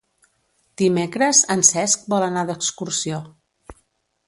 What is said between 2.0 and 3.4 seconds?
vol anar d'excursió.